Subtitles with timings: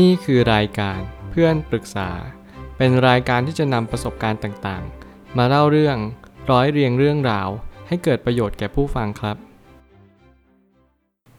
[0.00, 2.10] นี่คือรายการเพื่อนปรึกษา
[2.76, 5.96] เป็นรายการที่จะนำประสบการณ์ต่างๆ มาเล่าเรื่อง
[6.50, 7.48] ร้อยเรียงเรื่องราว
[7.88, 9.36] ให้เกิดประโยชน์แก่ผู้ฟังครับ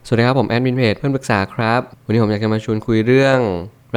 [0.05, 3.39] สวัสดีครับ ผมแอดมินเพจเพื่อนปรึกษาครับ วันนี้ผมอยากจะมาชวนคุยเรื่อง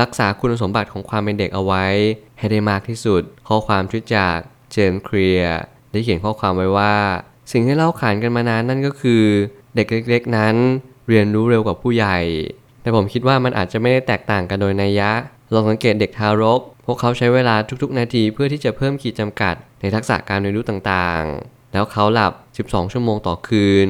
[0.01, 1.85] รักษาคุณสมบัติของความเป็นเด็กเอาไว้
[2.39, 4.37] ให้ได้มากที่สุด ข้อความชุดจาก
[4.73, 5.59] เจมส์เคลียร์
[5.91, 6.95] ได้เขียนข้อความไว้ว่า
[7.53, 9.23] สิ่งที่เล่าขานกันมานานนั่นก็คือ
[9.75, 10.55] เด็กเล็ก ๆ นั้น
[11.09, 12.19] เรียนรู้เร็วกว่าผู้ใหญ่
[12.87, 15.11] แต่ผมคิดว่ามันอาจจะไม่ได้แตกต่างกันโดยนัยยะ
[15.55, 22.33] ลองสังเกตเด็กทารก พวกเขาใช้เวลาทุกๆ นาทีเพื่อที่จะเพิ่มขีดจำกัด ในทักษะการเรียนรู้ต่างๆ แล้วเขาหลับ
[22.63, 23.89] 12 ชั่วโมงต่อคืน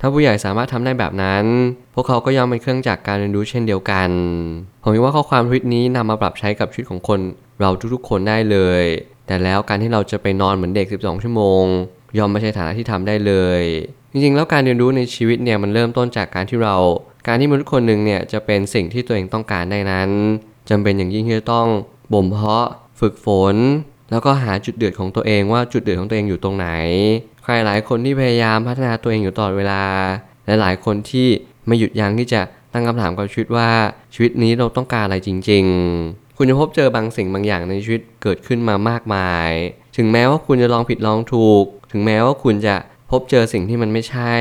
[0.00, 1.44] ถ้าผู้ใหญ่สามารถทำได้แบบนั้น
[1.94, 4.10] พวกเขาก็ย่อมเป็นเครื่องจักรการเรียนรู้เช่นเดียวกัน
[4.82, 7.20] ผมคิดว่าข้อความทวิตนี้นำมาปรับใช้กับชีวิตของคน
[7.60, 8.82] เราทุกๆ คนได้เลย
[9.26, 11.64] แต่แล้วการที่เราจะไปนอนเหมือนเด็ก 12 ชั่วโมง
[12.18, 13.62] ยอมไม่ใช่ฐานะที่ทำได้เลย
[14.12, 16.76] จริงๆ แล้วการเรียนรู้ในชีวิตเนี่ยมันเริ่มต้นจากการที่เรา
[17.28, 20.10] การที่มนุษย์คนหนึ่งเนี่ยจะเป็นสิ่งที่ตัวเองต้องการได้นั้น
[20.70, 21.68] จำเป็นอย่างยิ่งที่จะต้อง
[22.12, 22.66] บ่มเพาะ
[23.00, 23.56] ฝึกฝน
[24.10, 26.68] แล้วก็หาจุดเดือดของตัวเองว่าจุดเดือดของตัวเองอยู่ตรงไหน
[27.44, 29.82] ใครหลายคนที่พยายามพัฒนาตัวเองอยู่ตลอดเวลา
[30.46, 31.28] และหลายคนที่
[31.66, 32.40] ไม่หยุดยั้งที่จะ
[32.72, 33.70] ตั้งคำถามกับชีวิตว่า
[34.14, 35.64] ชีวิตนี้เราต้องการอะไรจริง
[36.02, 39.50] ๆ คุณจะพบเจอบางสิ่งบางอย่างในชีวิตเกิดขึ้นมามากมาย
[39.96, 42.76] ถึงแม้ว่าคุณจะลองผิดลองถูก ถึงแม้ว่าคุณจะ
[43.10, 44.34] พบเจอสิ่งที่มันไม่ใช่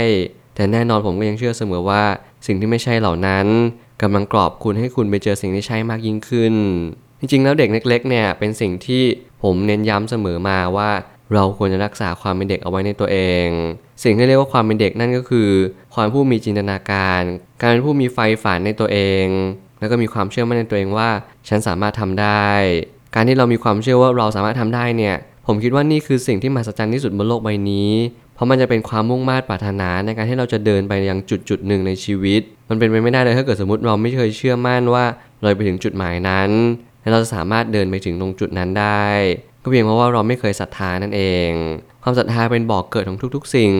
[0.56, 2.04] แต่แน่นอนผมก็ยังเชื่อเสมอว่า
[2.46, 3.48] สิ่งที่ไม่ใช่เหล่านั้น
[4.02, 6.54] กำลังกรอบคุณให้คุณไปเจอสิ่งที่ใช่มากยิ่งขึ้น
[7.20, 9.04] จริงๆ แล้วเด็กเล็กๆ เนี่ยเป็นสิ่งที่
[9.44, 10.90] ผมเน้นย้ำเสมอมาว่า
[11.34, 13.48] เราควรจะรักษาความเป็นเด็กเอาไว้ในตัวเอง
[14.04, 15.50] สิ่งที่เรียกว่าความเป็นเด็กนั่นก็คือ
[15.96, 17.22] ความผู้มีจินตนาการ
[17.62, 19.26] การเป็นผู้มีไฟฝันในตัวเอง
[19.80, 21.10] แล้วก็มีความเชื่อมั่นในตัวเองว่า
[21.48, 22.50] ฉันสามารถทำได้
[23.16, 25.16] การที่เรามีความเชื่อว่าเราสามารถทำได้เนี่ย
[25.48, 27.92] ผมคิดว่านี่คือสิ่งที่มหัศจรรย์ที่สุดบนโลกใบนี้
[28.38, 35.06] เพราะมันจะเป็นความมุ่งมา่ปรารถนาในการที่เราจะเดินไปยังจุดจุดหนึ่งในชีวิต มันเป็นไปไม่ได้เลยถ้าเกิดสมมติเราไม่เคยเชื่อมั่นว่า
[35.42, 36.50] เราไปถึงจุดหมายนั้น
[37.02, 39.06] และเราจะสามารถเดินไปถึงตรงจุดนั้นได้
[39.62, 41.50] ก็เพียงเพราะว่าเราไม่เคยศรัทธานั่นเอง
[42.04, 43.74] ความศรัทธาเป็นบอกเกิดของทุก ๆ สิ่ง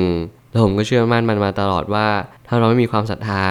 [0.52, 2.08] และผมก็เชื่อมั่นมันมาตลอดว่า
[2.48, 3.46] ถ้าเราไม่มีความศรัทธา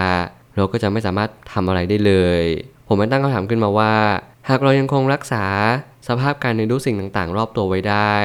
[0.55, 2.41] เราก็จะไม่สามารถทำอะไรได้เลย
[2.87, 3.93] ผมไม่ตั้งคำถามขึ้นมาว่า
[4.49, 5.45] หากเรายังคงรักษา
[6.07, 8.15] สภาพการเรียนรู้สิ่งต่างๆ รอบตัวไว้ได้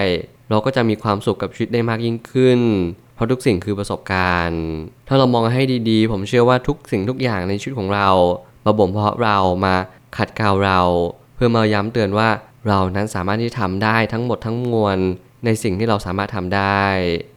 [0.53, 2.61] เราก็จะมีความสุขกับชีวิตได้มากยิ่งขึ้น
[3.15, 4.63] เพราะทุกสิ่งคือประสบการณ์
[5.09, 8.09] ถ้าเรามองให้ดีๆ ผมเชื่อว่าทุกสิ่งทุกอย่างในชีวิตของเรา
[8.65, 9.75] มาบ่มเพาะเรามา
[10.17, 10.81] ขัดเกลาเรา
[11.35, 12.29] เพื่อมาย้ำเตือนว่า
[12.69, 14.99] เรานั้นสามารถที่ทำได้ทั้งหมดทั้งมวล
[15.45, 16.83] ในสิ่งที่เราสามารถทำได้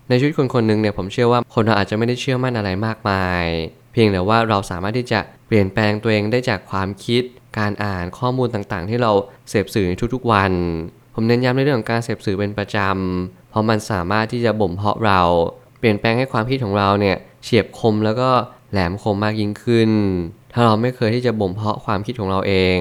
[0.10, 3.46] ในชีวิตคนคนหนึ่งเนี่ยผมเชื่อว่าคนเราอาจจะไม่ได้เชื่อมั่นอะไรมากมาย
[3.92, 7.24] เพียงแต่ว่าเราสามารถที่จะเปลี่ยนแปลงตัวเองได้จากความคิด
[7.60, 9.12] การอ่านข้อมูลต่างๆ ที่เรา
[9.50, 10.52] เสพสื่อในทุกๆวัน
[11.18, 15.22] ผมเน้นย้ำในเรื่องของการเสพสื่อเป็นประจำ เพราะมันสามารถที่จะบ่มเพาะเรา
[15.80, 18.30] เปลี่ยนแปลงให้ความคิดของเราเนี่ยเฉียบคมแล้วก็
[18.72, 19.92] แหลมคมมากยิ่งขึ้น
[20.54, 22.80] ถ้าเราไม่เคยที่จะบ่มเพาะความคิดของเราเอง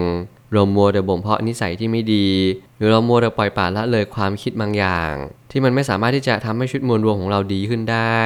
[0.53, 2.29] เรามัวแต่บ่มเพาะนิสัยที่ไม่ดี
[2.77, 5.13] หรือเรามัวแต่ปล่อยปละละเลยความคิดบางอย่าง
[5.51, 8.21] ที่มันไม่สามารถที่จะทำให้ชีวิตมวลรวมของเราดีขึ้นได้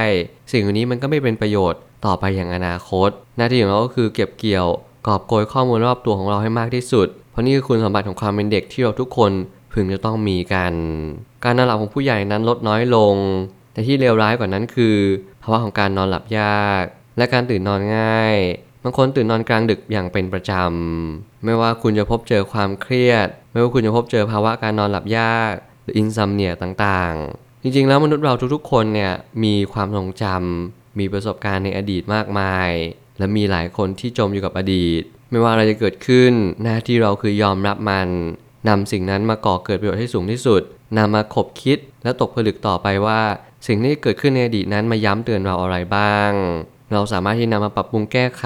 [0.53, 4.69] สิ่งเหล่านี้มันก็ไม่เป็นประโยชน์ต่อไปอย่างอนาคต หน้าที่ของเราก็คือเก็บเกี่ยว
[5.07, 9.33] กอบโกยข้อมูลรอบตัวของเราให้มากที่สุด เพราะนี่คือคุณสมบัติของความเป็นเด็กที่เราทุกคน
[9.79, 10.75] พึงจะต้องมีกัน
[11.45, 13.15] การนอนหลับของผู้ใหญ่นั้นลดน้อยลง
[13.73, 14.97] แต่ที่เลวร้ายกว่านั้นคือ
[15.43, 16.85] ภาวะของการนอนหลับยาก
[17.17, 18.37] และการตื่นนอนง่าย
[18.83, 25.53] บางคนตื่นนอนกลางดึกอย่างเป็นประจำ ไม่ว่าคุณจะพบเจอความเครียด ไม่ว่าคุณจะพบเจอภาวะการนอนหลับยาก
[25.83, 29.13] หรืออินซัมเนียต่างๆ จริงๆ แล้วมนุษย์เราทุกๆ คนเนี่ย
[29.45, 32.71] มีความทรงจำมีประสบการณ์ในอดีตมากมาย
[33.19, 38.09] และมีหลายคนที่จมอยู่กับอดีต ไม่ว่าอะไรจะเกิดขึ้น หน้าที่เราคือยอมรับมัน
[38.69, 40.63] นำสิ่งนั้นมาก่อเกิดประโยชน์ให้สูงที่สุด
[40.99, 43.21] นำมาขบคิดและตกผลึกต่อไปว่า
[43.67, 46.31] สิ่งที่เกิดขึ้นในอดีตนั้นมาย้ำเตือนเราอะไรบ้าง
[46.93, 48.45] เราสามารถที่นำมาปรับปรุงแก้ไข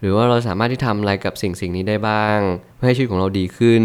[0.00, 2.38] หรือว่าเราสามารถที่ทำอะไรกับสิ่งสิ่งนี้ได้บ้าง
[2.76, 3.84] เพื่อให้ชีวิตของเราดีขึ้น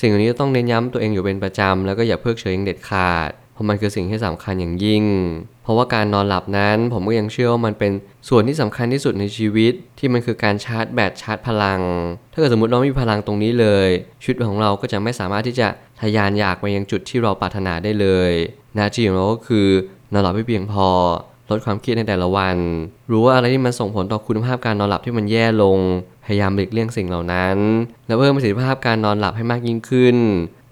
[0.00, 5.04] สิ่งเหล่านี้ต้องเน้นย้ำตัวเองอยู่เป็นประจำแล้วก็อย่าเพิกเฉยอย่างเด็ดขาด เพราะมันคือสิ่งที่สำคัญอย่างยิ่ง
[5.62, 7.92] เพราะว่าการนอนหลับนั้น ผมก็ยังเชื่อว่ามันเป็น
[8.28, 11.80] ส่วนที่สำคัญที่สุดในชีวิต ที่มันคือการชาร์จแบตชาร์จพลัง
[12.32, 13.88] ถ้าเกิดสมมติเราไม่มีพลังตรงนี้เลย
[14.22, 15.68] ชีวิตของเราก็จะไม่สามารถที่จะ
[16.00, 18.32] ทะยานอยากไปยังจุดที่เราปรารถนาได้เลย
[18.74, 19.68] หน้าที่ของเราก็คือ
[20.12, 20.88] นอนหลับให้เพียงพอ
[21.50, 22.56] ลดความเครียดในแต่ละวัน
[23.10, 25.78] รู้ว่าอะไรที่มันส่งผลต่อคุณภาพการนอนหลับที่มันแย่ลง
[26.24, 27.56] พยายามหลีกเลี่ยงสิ่งเหล่านั้น
[28.06, 30.16] และเพิ่มประสิทธิภาพการนอนหลับให้มากยิ่งขึ้น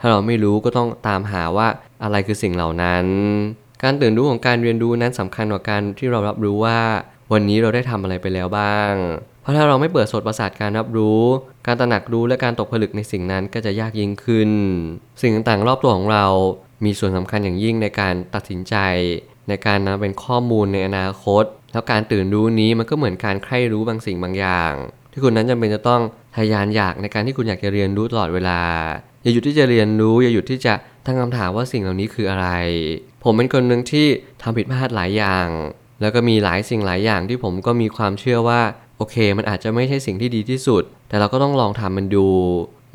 [0.00, 1.68] ถ้าเราไม่รู้ก็ต้องตามหาว่า
[2.02, 3.06] อะไรคือสิ่งเหล่านั้น
[3.82, 6.78] การตื่นรู้ของการเรียนรู้นั้นสำคัญกว่าการที่เรารับรู้ว่า
[7.32, 8.92] วันนี้เราได้ทำอะไรไปแล้วบ้าง
[9.42, 11.22] เพราะถ้าเราไม่เปิดสดประสาทการรับรู้
[11.66, 14.50] การตระหนักรู้และการตกผลึกในสิ่งนั้นก็จะยากยิ่งขึ้น
[15.20, 16.26] สิ่งต่างๆ รอบตัวของเรา
[16.84, 18.76] มีส่วนสำคัญอย่างยิ่งในการตัดสินใจ
[19.48, 24.72] ในการนำเป็นข้อมูลในอนาคต แล้วการตื่นรู้นี้มันก็เหมือนการใคร่รู้บางสิ่งบางอย่าง
[25.12, 26.00] ที่คุณนั้นจำเป็นจะต้อง
[26.36, 28.60] ทะยานอยากในการที่คุณอยากจะเรียนรู้ตลอดเวลา
[29.22, 30.74] อย่าหยุดที่จะเรียนรู้ อย่าหยุดที่จะ
[31.04, 32.48] ตั้งคำถามว่าสิ่งเหล่านี้คืออะไร
[33.24, 34.06] ผมเป็นคนหนึ่งที่
[34.42, 35.48] ทำผิดพลาดหลายอย่าง
[36.00, 38.60] แล้วก็มีหลายสิ่งหลายอย่างที่ผมก็มีความเชื่อว่า
[38.96, 42.28] โอเค มันอาจจะไม่ใช่สิ่งที่ดีที่สุด แต่เราก็ต้องลองทำมันดู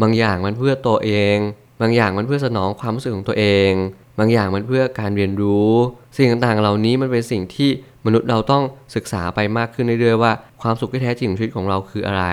[0.02, 1.38] บางอย่างมันเพื่อตัวเอง
[1.82, 3.72] บางอย่างมันเพื่อสนองความรู้สึกของตัวเอง
[4.20, 5.72] บางอย่างมันเพื่อการเรียนรู้
[6.16, 7.70] สิ่งต่างๆ เหล่านี้มันเป็นสิ่งที่
[8.06, 8.64] มนุษย์เราต้อง
[8.96, 10.32] ศึกษาไปมากขึ้นเรื่อยๆว่า
[10.62, 12.26] ความสุขที่แท้จริงของชีวิตของเราคืออะไร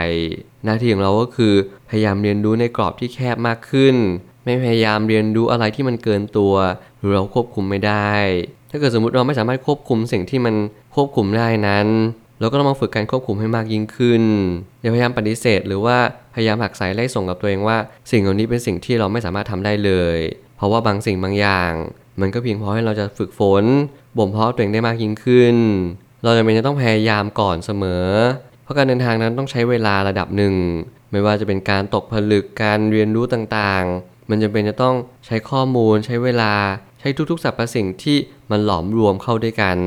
[0.65, 1.55] หน้าที่ของเราก็คือ
[1.89, 3.97] พยายามเรียนรู้ในกรอบที่แคบมากขึ้น
[4.45, 6.55] ไม่พยายามเรียนรู้อะไรที่มันเกินตัว
[6.99, 8.13] หรือเราควบคุมไม่ได้
[8.71, 10.55] ถ้าเกิดสมมติเราไม่สามารถควบคุมสิ่งที่มัน
[10.95, 11.87] ควบคุมได้นั้น
[12.41, 14.23] เราก็ต้องมาฝึกการควบคุมให้มากยิ่งขึ้น
[14.81, 15.97] อย่าพยายามปฏิเสธ หรือว่า
[16.35, 17.77] พยายามหักสายไล่ส่งกับตัวเองว่า
[18.11, 20.19] สิ่งเหล่านี้เป็นสิ่งที่เราไม่สามารถทำได้เลย
[20.57, 21.73] เพราะว่าบางสิ่งบางอย่าง
[22.21, 23.65] มันก็เพียงพอให้เราจะฝึกฝน
[24.19, 25.57] บ่มเพาะตัวเองได้มากยิ่งขึ้น
[26.25, 28.07] เราจะเป็นจะต้องพยายามก่อนเสมอ
[28.63, 30.55] เพราะการเดินทางนั้นต้องใช้เวลาระดับหนึ่ง
[31.13, 36.55] ไม่ว่าจะเป็นการตกผลึกการเรียนรู้ต่างๆ มันจำเป็นจะต้องใช้ข้อมูลใช้เวลา
[37.01, 38.17] ใช้ทุกๆสรรพสิ่งที่
[38.51, 39.79] มันหลอมรวมเข้าด้วยกัน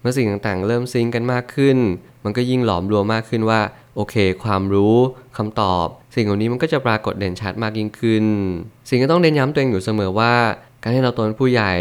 [0.00, 1.78] เมื่อสิ่งต่างๆ เริ่มซิงกันมากขึ้น
[2.24, 3.60] มันก็ยิ่งหลอมรวมมากขึ้นว่า
[3.96, 4.96] โอเค ความรู้
[5.36, 8.24] คำตอบ สิ่งเหล่านี้มันก็จะปรากฏเด่นชัดมากยิ่งขึ้น
[8.88, 10.34] สิ่งที่ต้องเน้นย้ำตัวเองอยู่เสมอว่า
[10.84, 11.74] การให้เราโตเป็นผู้ใหญ่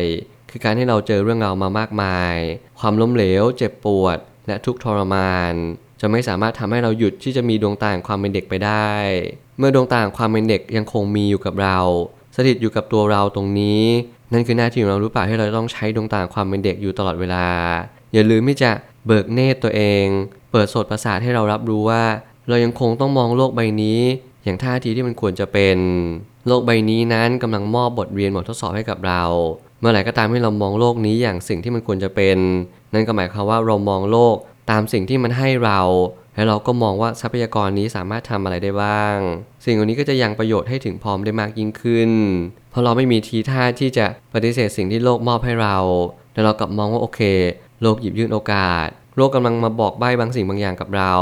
[0.49, 2.35] คือการให้เราเจอเรื่องราวมามากมาย
[2.79, 4.17] ความล้มเหลว เจ็บปวด
[4.47, 5.53] และทุกข์ทรมาน
[6.01, 8.89] จะไม่สามารถทำให้เราหยุดที่จะมีดวงตาแห่งความเป็นเด็กไปได้
[9.57, 11.79] เมื่อดวงตาแห่งความเป็นเด็กยังคงมีอยู่กับเรา
[12.35, 13.83] สถิตอยู่กับตัวเราตรงนี้
[14.33, 17.45] นั่นคือหน้าที่ของเรารู้เปล่าที่เราต้องใช้ดวงตาแห่งความเป็นเด็กอยู่ตลอดเวลา
[18.13, 18.71] อย่าลืมที่จะ
[19.05, 20.05] เบิกเนตรตัวเอง
[20.51, 22.03] เปิดโสตประสาทให้เรารับรู้ว่า
[22.49, 23.99] เรายังคงต้องมองโลกใบนี้
[24.43, 25.77] อย่างท่าทีที่มันควรจะเป็น
[26.47, 29.23] โลกใบนี้นั้นกำลังมอบบทเรียนบททดสอบให้กับเรา
[29.79, 32.37] เมื่อไหร่ก็ตามที่เรามองโลกนี้อย่างสิ่งที่มันควรจะเป็น
[32.93, 34.35] นั่นก็หมายความว่าเรามองโลก
[34.71, 35.81] ตามสิ่งที่มันให้เรา
[36.35, 39.17] แล้วเราก็มองว่าทรัพยากรนี้สามารถทำอะไรได้บ้าง
[39.65, 42.11] สิ่งเหล่านี้ก็จะยังประโยชน์ให้ถึงพร้อมได้มากยิ่งขึ้น
[42.71, 45.77] เพราะเราไม่มีทีท่าที่จะปฏิเสธสิ่งที่โลกมอบให้เรา
[46.33, 47.21] แต่เรากลับมองว่าโอเค
[47.81, 48.87] โลกหยิบยื่นโอกาส
[49.17, 51.13] โลกกำลังมาบอกใบ้บางสิ่งบางอย่างกับเรา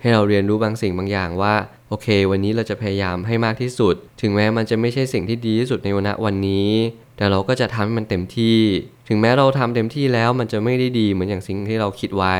[0.00, 1.54] ให้เราเรียนรู้บางสิ่งบางอย่างว่า
[1.92, 6.70] โอเค วันนี้เราจะพยายามให้มากที่สุด ถึงแม้มันจะไม่ใช่สิ่งที่ดีที่สุดในวันวันนี้
[7.16, 8.60] แต่เราก็จะทำให้มันเต็มที่
[9.08, 12.36] ถึงแม้เราทำเต็มที่แล้วมันจะไม่ได้ดีเหมือนอย่างสิ่งที่เราคิดไว้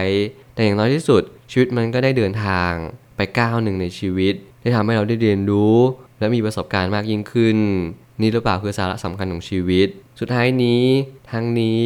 [0.54, 2.72] แต่อย่างน้อยที่สุด ชีวิตมันก็ได้เดินทาง
[3.16, 5.76] ไปก้าวหนึ่งในชีวิต ได้ทำให้เราได้เรียนรู้
[6.18, 7.58] และมีประสบการณ์มากยิ่งขึ้น
[8.20, 9.88] นี่หรือเปล่าคือสาระสำคัญของชีวิต
[10.20, 10.84] สุดท้ายนี้
[11.30, 11.82] ทั้งนี้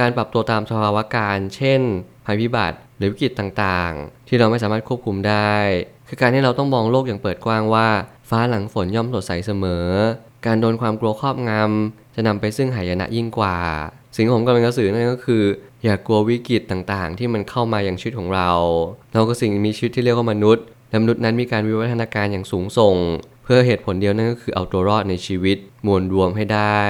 [0.00, 1.80] การปรับตัวตามสภาวะการ เช่น
[2.26, 5.54] ภัยพิบัติหรือวิกฤตต่างๆ ที่เราไม่สามารถควบคุมได้
[6.08, 7.88] คือการที่เราต้องมองโลกอย่างเปิดกว้างว่า
[8.28, 9.86] ฟ้าหลังฝนย่อมสดใสเสมอ
[10.46, 13.56] การโดนความกลัวครอบงำจะนำไปซึ่งหายนะยิ่งกว่า
[14.14, 15.42] สิ่งที่ผมกำลังจะสื่อนั่นก็คือ
[15.84, 18.50] อย่ากลัววิกฤตต่างๆ ที่มันเข้ามาอย่างชีวิตของเรา
[19.12, 22.96] เราก็สิ่งมีชีวิตที่เรียกว่ามนุษย์และมนุษย์นั้นมีการวิวัฒนาการอย่างสูงส่ง
[23.44, 26.82] เพื่อเหตุผลเดียวนั่นก็คือเอาตัวรอดในชีวิตมวลรวมให้ได้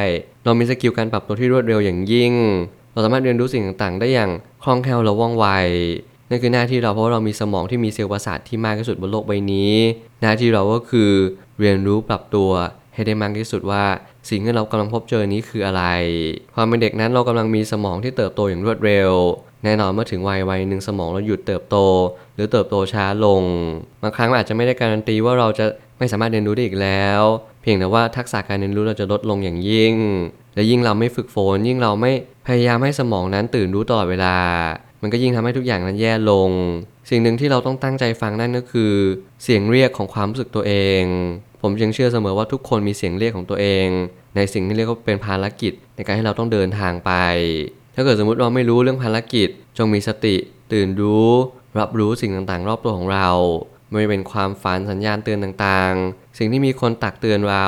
[0.45, 2.33] เรามี skill การปรับตัวที่รวดเร็วอย่างยิ่ง
[2.93, 4.31] เราสามารถเรียนรู้สิ่งต่างๆ ได้อย่าง
[4.63, 5.47] คล่องแคล่วและว่องไว
[6.29, 9.75] นั่นคือหน้าที่เราเพราะเรามีสมองที่มีเซลล์ประสาทที่มากที่สุดบนโลกใบนี้
[10.21, 11.11] หน้าที่เราก็คือ
[11.61, 12.51] เรียนรู้ปรับตัว
[12.95, 13.85] ให้ได้มากที่สุดว่า
[14.31, 15.83] สิ่งที่เรากำลังพบเจอนี้คืออะไร
[16.55, 19.11] ความเป็นเด็กนั้นเรากำลังมีสมองที่เติบโตอย่างรวดเร็ว
[19.65, 21.77] แน่นอนเมื่อถึงวัยวัยหนึ่งสมองเราหยุดเติบโต
[22.35, 23.43] หรือเติบโตช้าลง
[24.03, 25.67] บางครั้งอาจจะไม่ได้การันตีว่าเราจะ
[25.99, 27.23] ไม่สามารถเรียนรู้ได้อีกแล้ว
[27.63, 29.95] เพียงแต่ว่าทักษะการเรียนรู้เราจะลดลงอย่างยิ่ง
[30.55, 32.13] และยิ่งเราไม่ฝึกฝนยิ่งเราไม่
[32.47, 34.37] พยายามให้สมองนั้นตื่นรู้ตลอดเวลา
[35.05, 36.51] มันก็ยิ่งทำให้ทุกอย่างนั้นแย่ลง
[37.11, 38.93] สิ่งหนึ่งที่เราต้องตั้งใจฟังนั่นก็คือ
[39.43, 41.03] เสียงเรียกของความรู้สึกตัวเอง
[41.63, 43.89] ผมยังเชื่อเสมอว่าทุกคนมีเสียงเรียกของตัวเอง
[44.37, 47.13] ในสิ่งที่เรียกว่าเป็นภารกิจ ในการให้เราต้องเดินทางไป
[47.95, 50.37] ถ้าเกิดสมมุติเราไม่รู้เรื่องภารกิจ จงมีสติ
[50.73, 51.31] ตื่นรู้
[51.79, 53.29] รับรู้สิ่งต่างๆ รอบตัวของเรา
[53.91, 57.67] ไม่ว่าเป็นความฝันสัญญาณเตือนต่างๆ สิ่งที่มีคนตักเตือนเรา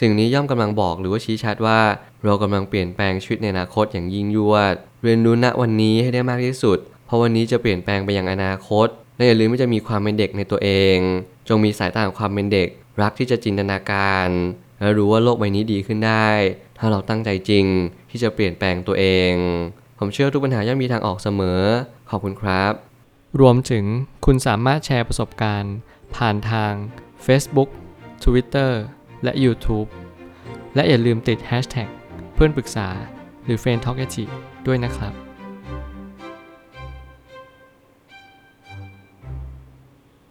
[0.00, 1.80] สิ่งนี้ย่อมกำลังบอกหรือว่าชี้ชัดว่า
[2.24, 10.96] เรากำลังเปลี่ยนแปลงชีวิตในอนาคตอย่างยิ่งยวด เรียนรู้ณวันนี้ให้ได้มากที่สุด เพราะวันนี้จะเปลี่ยนแปลงไปยังอนาคต และอย่าลืมที่จะมีความเป็นเด็กในตัวเอง
[11.48, 12.68] จงมีสายตาของความเป็นเด็ก
[13.02, 14.28] รักที่จะจินตนาการ
[14.80, 16.28] และรู้ว่าโลกใบนี้ดีขึ้นได้
[16.78, 17.66] ถ้าเราตั้งใจจริง
[18.10, 19.32] ที่จะเปลี่ยนแปลงตัวเอง
[19.98, 21.60] ผมเชื่อทุกปัญหาย่อมมีทางออกเสมอ
[22.10, 22.72] ขอบคุณครับ
[23.40, 23.84] รวมถึง
[24.26, 25.74] คุณสามารถแชร์ประสบการณ์
[26.16, 26.72] ผ่านทาง
[27.26, 27.68] Facebook
[28.24, 28.72] Twitter
[29.22, 29.88] และ YouTube
[30.74, 31.88] และอย่าลืมติด Hashtag
[32.34, 32.88] เพื่อนปรึกษา
[33.44, 34.00] หรือ f r ร e n d t a l k
[34.66, 35.12] ด้วยนะครับ